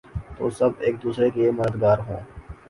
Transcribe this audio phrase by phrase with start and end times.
[0.37, 2.19] تو سب ایک دوسرے کے مددگار ہوں۔